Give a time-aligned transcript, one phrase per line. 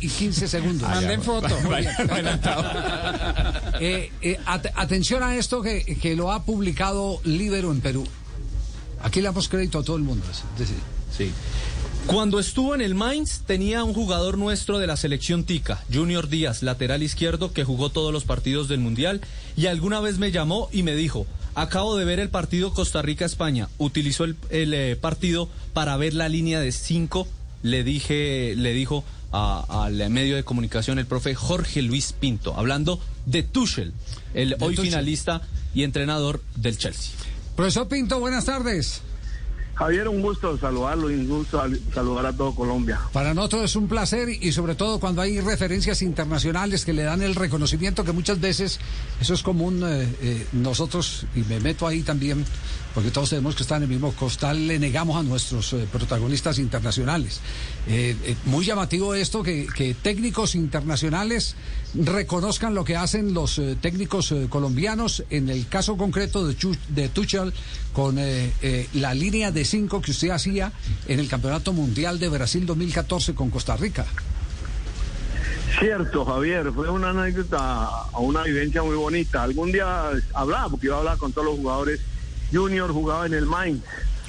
[0.00, 0.88] y 15 segundos.
[0.88, 1.48] Manden foto.
[3.78, 8.06] Eh, eh, at- atención a esto que, que lo ha publicado Libero en Perú.
[9.02, 10.24] Aquí le damos crédito a todo el mundo.
[10.30, 10.76] es decir,
[11.14, 11.30] Sí.
[12.06, 16.62] Cuando estuvo en el Mainz tenía un jugador nuestro de la selección Tica, Junior Díaz,
[16.62, 19.20] lateral izquierdo que jugó todos los partidos del Mundial
[19.56, 23.68] y alguna vez me llamó y me dijo, acabo de ver el partido Costa Rica-España,
[23.76, 27.28] utilizó el, el, eh, partido para ver la línea de cinco,
[27.62, 33.00] le dije, le dijo a- al medio de comunicación el profe Jorge Luis Pinto, hablando
[33.26, 33.92] de Tuchel,
[34.34, 34.86] el hoy Tuchel.
[34.90, 35.42] finalista
[35.74, 37.12] y entrenador del Chelsea.
[37.56, 39.02] Profesor Pinto, buenas tardes.
[39.74, 42.98] Javier, un gusto saludarlo y un gusto al- saludar a todo Colombia.
[43.12, 47.20] Para nosotros es un placer y sobre todo cuando hay referencias internacionales que le dan
[47.20, 48.80] el reconocimiento que muchas veces
[49.20, 49.82] eso es común.
[49.84, 52.42] eh, eh, nosotros, y me meto ahí también,
[52.96, 56.58] porque todos tenemos que estar en el mismo costal, le negamos a nuestros eh, protagonistas
[56.58, 57.42] internacionales.
[57.86, 61.56] Eh, eh, muy llamativo esto que, técnicos internacionales
[61.94, 67.52] reconozcan lo que hacen los técnicos colombianos, en el caso concreto de, Chu- de Tuchel,
[67.92, 68.16] con
[68.94, 70.72] la línea de cinco que usted hacía
[71.06, 74.06] en el Campeonato Mundial de Brasil 2014 con Costa Rica.
[75.78, 79.42] Cierto, Javier, fue una anécdota, una vivencia muy bonita.
[79.42, 82.00] Algún día hablaba, porque iba a hablar con todos los jugadores.
[82.52, 83.82] Junior jugaba en el Mainz.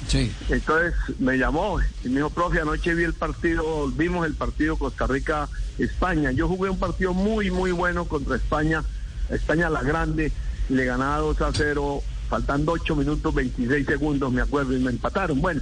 [0.06, 0.32] Sí.
[0.48, 5.06] Entonces me llamó y me dijo, profe, anoche vi el partido, vimos el partido Costa
[5.06, 6.30] Rica-España.
[6.32, 8.84] Yo jugué un partido muy, muy bueno contra España,
[9.28, 10.32] España la grande,
[10.68, 15.40] le ganaba 2 a 0, faltando 8 minutos 26 segundos, me acuerdo, y me empataron.
[15.40, 15.60] Bueno,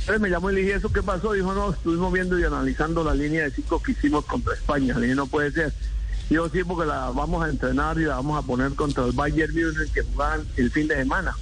[0.00, 1.32] entonces me llamó y le dije, ¿eso qué pasó?
[1.32, 4.94] Dijo, no, estuvimos viendo y analizando la línea de cinco que hicimos contra España.
[4.94, 5.72] Le dije, no puede ser.
[6.28, 9.52] Dijo, sí, porque la vamos a entrenar y la vamos a poner contra el Bayern
[9.52, 11.34] Munich que jugaban el fin de semana.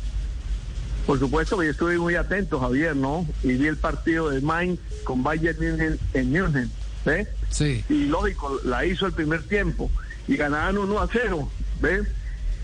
[1.09, 3.27] Por supuesto que yo estuve muy atento, Javier, ¿no?
[3.43, 6.71] Y vi el partido de Mainz con Bayern Munich en München,
[7.03, 7.27] ¿ves?
[7.49, 7.83] Sí.
[7.89, 9.91] Y lógico, la hizo el primer tiempo
[10.27, 11.51] y ganaban 1 a 0,
[11.81, 12.07] ¿ves?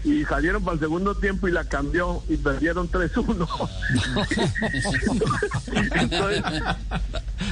[0.04, 3.48] Y salieron para el segundo tiempo y la cambió y perdieron 3-1.
[5.94, 6.44] entonces,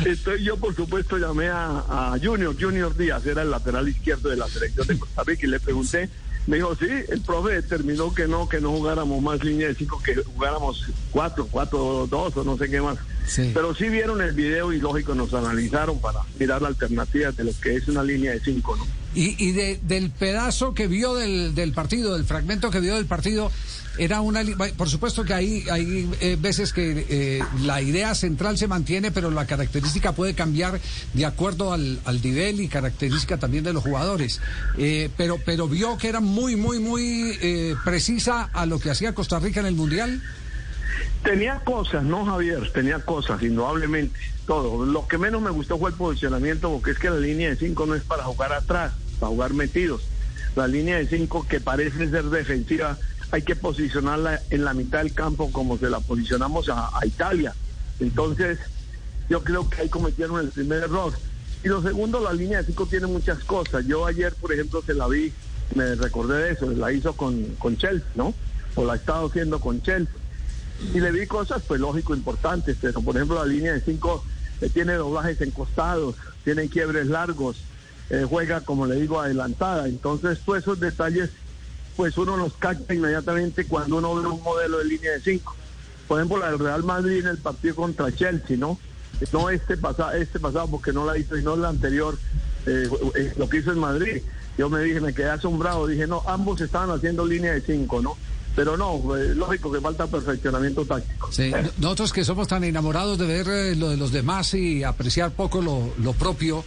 [0.04, 4.36] entonces yo, por supuesto, llamé a, a Junior, Junior Díaz, era el lateral izquierdo de
[4.36, 6.10] la selección de Costa Rica y le pregunté,
[6.46, 10.02] me dijo, sí, el profe determinó que no, que no jugáramos más línea de cinco,
[10.02, 12.98] que jugáramos 4, 4, 2 o no sé qué más.
[13.26, 13.52] Sí.
[13.54, 17.52] Pero sí vieron el video y lógico nos analizaron para mirar la alternativa de lo
[17.62, 19.01] que es una línea de 5, ¿no?
[19.14, 23.06] Y, y de- del pedazo que vio del, del partido, del fragmento que vio del
[23.06, 23.50] partido,
[23.98, 24.42] era una.
[24.78, 29.30] Por supuesto que hay, hay eh, veces que eh, la idea central se mantiene, pero
[29.30, 30.80] la característica puede cambiar
[31.12, 34.40] de acuerdo al, al nivel y característica también de los jugadores.
[34.78, 39.14] Eh, pero, pero vio que era muy, muy, muy eh, precisa a lo que hacía
[39.14, 40.22] Costa Rica en el Mundial.
[41.22, 42.70] Tenía cosas, ¿no, Javier?
[42.72, 44.84] Tenía cosas, indudablemente, todo.
[44.86, 47.86] Lo que menos me gustó fue el posicionamiento, porque es que la línea de cinco
[47.86, 50.02] no es para jugar atrás, para jugar metidos.
[50.56, 52.98] La línea de cinco, que parece ser defensiva,
[53.30, 57.54] hay que posicionarla en la mitad del campo como se la posicionamos a, Italia.
[58.00, 58.58] Entonces,
[59.30, 61.12] yo creo que ahí cometieron el primer error.
[61.62, 63.86] Y lo segundo, la línea de cinco tiene muchas cosas.
[63.86, 65.32] Yo ayer, por ejemplo, se la vi,
[65.76, 68.34] me recordé de eso, la hizo con, con Chelsea, ¿no?
[68.74, 70.16] O la ha estado haciendo con Chelsea
[70.92, 74.24] y le vi cosas, pues lógico, importantes, pero por ejemplo la línea de cinco
[74.60, 77.58] eh, tiene doblajes encostados, tiene quiebres largos,
[78.12, 79.88] eh, juega, como le digo, adelantada.
[79.88, 81.30] Entonces, todos esos detalles,
[81.96, 85.56] pues uno los capta inmediatamente cuando uno ve un modelo de línea de cinco.
[86.06, 88.78] Por ejemplo, la del Real Madrid en el partido contra Chelsea, ¿no?
[89.32, 92.18] No este pasado, este pasado porque no la hizo, sino la anterior,
[92.66, 94.22] eh, eh, lo que hizo en Madrid.
[94.58, 98.16] Yo me dije, me quedé asombrado, dije, no, ambos estaban haciendo línea de cinco, ¿no?
[98.54, 101.30] Pero no, eh, lógico que falta perfeccionamiento táctico.
[101.32, 105.30] Sí, no- nosotros que somos tan enamorados de ver lo de los demás y apreciar
[105.30, 106.62] poco lo propio,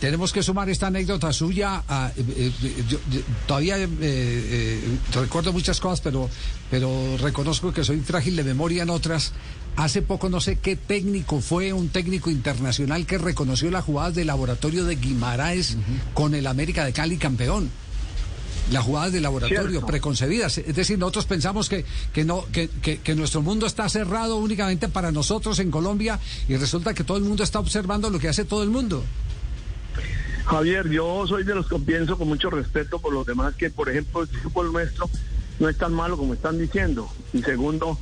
[0.00, 1.82] tenemos que sumar esta anécdota suya.
[1.88, 4.80] a- eh, eh, yo- yo todavía eh, eh,
[5.12, 6.28] recuerdo muchas cosas, pero,
[6.70, 9.32] pero reconozco que soy frágil de memoria en otras.
[9.76, 14.24] Hace poco no sé qué técnico fue, un técnico internacional que reconoció las jugadas de
[14.24, 15.76] laboratorio de Guimaraes
[16.14, 17.70] con el América de Cali campeón
[18.72, 19.86] las jugadas de laboratorio Cierto.
[19.86, 20.58] preconcebidas.
[20.58, 24.88] Es decir, nosotros pensamos que, que no, que, que- que nuestro mundo está cerrado únicamente
[24.88, 28.44] para nosotros en Colombia y resulta que todo el mundo está observando lo que hace
[28.44, 29.02] todo el mundo.
[30.48, 33.90] Javier, yo soy de los que pienso con mucho respeto por los demás que, por
[33.90, 35.10] ejemplo, el fútbol nuestro
[35.58, 37.06] no es tan malo como están diciendo.
[37.34, 37.98] Y segundo,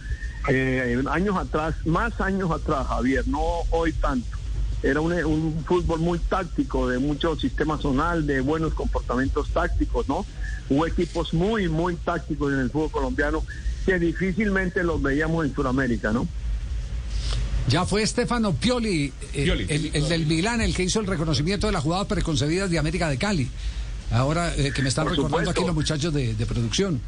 [0.49, 4.39] eh, años atrás, más años atrás, Javier, no hoy tanto.
[4.85, 10.25] Era un, un fútbol muy táctico, de mucho sistema zonal, de buenos comportamientos tácticos, ¿no?
[10.69, 13.43] Hubo equipos muy, muy tácticos en el fútbol colombiano
[13.85, 16.29] que difícilmente los veíamos en Sudamérica, ¿no?
[17.69, 19.67] Ya fue Stefano Pioli, eh, Pioli.
[19.69, 23.09] El, el del Milán, el que hizo el reconocimiento de las jugadas preconcebidas de América
[23.09, 23.49] de Cali.
[24.13, 25.51] Ahora eh, que me están Por recordando supuesto.
[25.61, 27.01] aquí los muchachos de, de producción.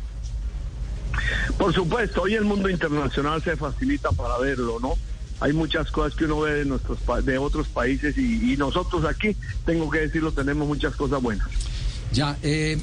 [1.56, 4.94] Por supuesto, hoy el mundo internacional se facilita para verlo, ¿no?
[5.40, 9.36] Hay muchas cosas que uno ve de, nuestros, de otros países y, y nosotros aquí,
[9.64, 11.46] tengo que decirlo, tenemos muchas cosas buenas.
[12.12, 12.78] Ya, eh,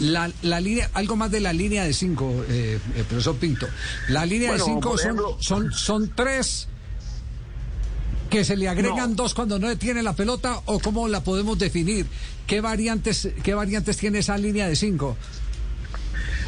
[0.00, 3.68] la, la línea, algo más de la línea de cinco, eh, eh, profesor Pinto.
[4.08, 4.96] La línea Bueno, de cinco
[5.38, 6.66] son, son tres
[8.30, 9.16] que se le agregan No.
[9.16, 12.06] dos cuando no tiene la pelota o cómo la podemos definir.
[12.46, 15.16] ¿Qué variantes, qué variantes tiene esa línea de cinco?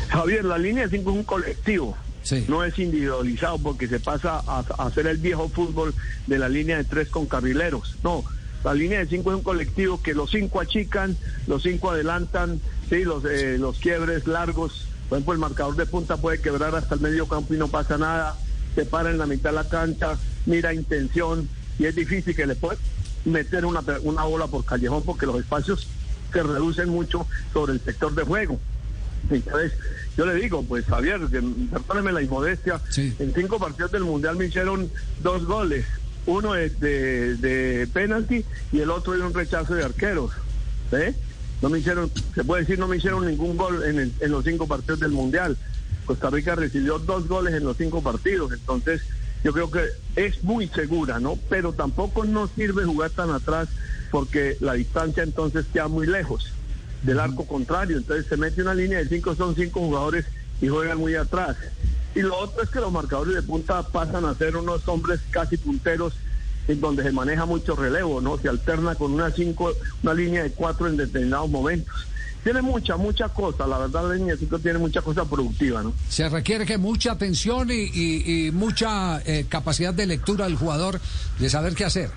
[0.09, 1.97] Javier, la línea de 5 es un colectivo.
[2.23, 2.45] Sí.
[2.49, 5.93] No es individualizado porque se pasa a, a hacer el viejo fútbol
[6.27, 7.97] de la línea de tres con carrileros.
[8.05, 8.23] No,
[8.63, 11.17] la línea de cinco es un colectivo que los cinco achican,
[11.49, 14.87] los cinco adelantan, sí, los, eh, los quiebres largos.
[15.09, 17.99] Por ejemplo, el marcador de punta puede quebrar hasta el medio campo y no pasa
[17.99, 18.37] nada.
[18.77, 21.49] Se para en la mitad de la cancha, mira intención
[21.83, 22.79] y es difícil que le pueda
[23.25, 25.89] meter una, una bola por callejón porque los espacios
[26.33, 28.61] se reducen mucho sobre el sector de juego.
[29.31, 29.73] Entonces,
[30.17, 31.43] yo le digo, pues Javier, que,
[31.73, 33.15] perdóneme la inmodestia, Sí.
[33.19, 34.89] en cinco partidos del Mundial me hicieron
[35.23, 35.85] dos goles,
[36.27, 40.31] uno de, de, de penalti y el otro de un rechazo de arqueros.
[40.93, 41.15] ¿eh?
[41.63, 44.45] No me hicieron, se puede decir, no me hicieron ningún gol en, el- en los
[44.45, 45.57] cinco partidos del Mundial.
[46.07, 49.03] Costa Rica recibió dos goles en los cinco partidos, entonces
[49.45, 49.85] yo creo que
[50.17, 51.39] es muy segura, ¿no?
[51.49, 53.69] Pero tampoco nos sirve jugar tan atrás
[54.11, 56.53] porque la distancia entonces queda muy lejos
[57.03, 57.97] del arco contrario.
[57.97, 60.27] Entonces se mete una línea de cinco, son cinco jugadores
[60.61, 61.57] y juegan muy atrás.
[62.15, 65.57] Y lo otro es que los marcadores de punta pasan a ser unos hombres casi
[65.57, 66.15] punteros
[66.69, 68.39] en donde se maneja mucho relevo, ¿no?
[68.39, 69.73] Se alterna con una cinco,
[70.03, 72.07] una línea de cuatro en determinados momentos.
[72.43, 74.03] Tiene mucha, mucha cosa, la verdad
[74.39, 75.93] cinco tiene mucha cosa productiva, ¿no?
[76.09, 81.01] Se requiere que mucha atención y, y- y mucha eh, capacidad de lectura del jugador
[81.39, 82.11] de saber qué hacer.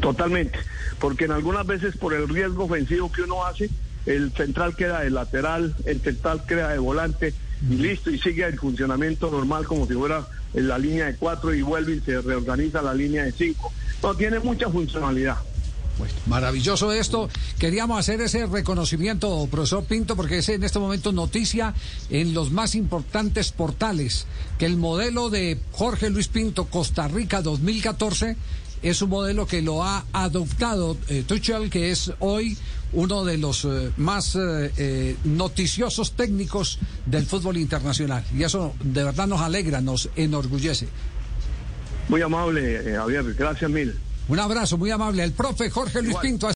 [0.00, 0.58] Totalmente,
[1.00, 3.68] porque en algunas veces por el riesgo ofensivo que uno hace,
[4.04, 7.34] el central queda de lateral, el central queda de volante
[7.68, 10.24] y listo, y sigue el funcionamiento normal como si fuera
[10.54, 13.72] en la línea de cuatro y vuelve y se reorganiza la línea de cinco.
[14.02, 15.38] No, tiene mucha funcionalidad.
[15.98, 17.28] Bueno, maravilloso esto.
[17.58, 21.74] Queríamos hacer ese reconocimiento, profesor Pinto, porque es en este momento noticia
[22.10, 24.26] en los más importantes portales
[24.58, 28.36] que el modelo de Jorge Luis Pinto Costa Rica 2014
[28.82, 32.56] es un modelo que lo ha adoptado eh, Tuchel, que es hoy
[32.92, 38.22] uno de los eh, más eh, noticiosos técnicos del fútbol internacional.
[38.36, 40.88] Y eso de verdad nos alegra, nos enorgullece.
[42.08, 43.94] Muy amable, Javier, gracias mil.
[44.28, 46.16] Un abrazo muy amable al profe Jorge Luis.
[46.16, 46.48] Pinto.